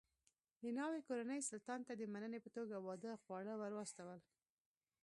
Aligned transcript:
د 0.61 0.63
ناوې 0.77 1.01
کورنۍ 1.07 1.39
سلطان 1.49 1.79
ته 1.87 1.91
د 1.95 2.01
مننې 2.13 2.39
په 2.43 2.49
توګه 2.57 2.75
واده 2.87 3.11
خواړه 3.23 3.53
ور 3.57 3.71
واستول. 3.75 4.19